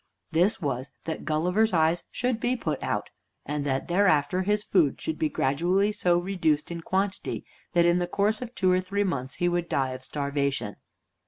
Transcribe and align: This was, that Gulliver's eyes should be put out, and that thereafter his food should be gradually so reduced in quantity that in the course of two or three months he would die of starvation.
This 0.31 0.59
was, 0.59 0.91
that 1.03 1.25
Gulliver's 1.25 1.73
eyes 1.73 2.05
should 2.09 2.39
be 2.39 2.55
put 2.55 2.81
out, 2.81 3.11
and 3.45 3.63
that 3.65 3.87
thereafter 3.87 4.41
his 4.41 4.63
food 4.63 4.99
should 4.99 5.19
be 5.19 5.29
gradually 5.29 5.91
so 5.91 6.17
reduced 6.17 6.71
in 6.71 6.81
quantity 6.81 7.45
that 7.73 7.85
in 7.85 7.99
the 7.99 8.07
course 8.07 8.41
of 8.41 8.55
two 8.55 8.71
or 8.71 8.81
three 8.81 9.03
months 9.03 9.35
he 9.35 9.47
would 9.47 9.69
die 9.69 9.91
of 9.91 10.03
starvation. 10.03 10.77